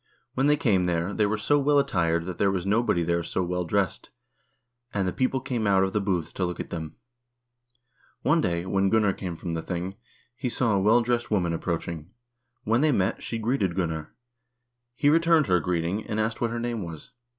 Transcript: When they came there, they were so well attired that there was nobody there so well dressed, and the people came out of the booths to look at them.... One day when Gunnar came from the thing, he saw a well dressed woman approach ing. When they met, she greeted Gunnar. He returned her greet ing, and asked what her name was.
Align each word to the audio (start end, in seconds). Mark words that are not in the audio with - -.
When 0.33 0.47
they 0.47 0.57
came 0.57 0.85
there, 0.85 1.13
they 1.13 1.27
were 1.27 1.37
so 1.37 1.59
well 1.59 1.77
attired 1.77 2.25
that 2.25 2.39
there 2.39 2.49
was 2.49 2.65
nobody 2.65 3.03
there 3.03 3.21
so 3.21 3.43
well 3.43 3.65
dressed, 3.65 4.09
and 4.91 5.07
the 5.07 5.13
people 5.13 5.39
came 5.39 5.67
out 5.67 5.83
of 5.83 5.93
the 5.93 6.01
booths 6.01 6.33
to 6.33 6.43
look 6.43 6.59
at 6.59 6.71
them.... 6.71 6.95
One 8.23 8.41
day 8.41 8.65
when 8.65 8.89
Gunnar 8.89 9.13
came 9.13 9.35
from 9.35 9.53
the 9.53 9.61
thing, 9.61 9.93
he 10.35 10.49
saw 10.49 10.73
a 10.73 10.79
well 10.81 11.01
dressed 11.01 11.29
woman 11.29 11.53
approach 11.53 11.87
ing. 11.87 12.09
When 12.63 12.81
they 12.81 12.91
met, 12.91 13.21
she 13.21 13.37
greeted 13.37 13.75
Gunnar. 13.75 14.15
He 14.95 15.07
returned 15.07 15.45
her 15.45 15.59
greet 15.59 15.85
ing, 15.85 16.03
and 16.07 16.19
asked 16.19 16.41
what 16.41 16.49
her 16.49 16.59
name 16.59 16.81
was. 16.81 17.11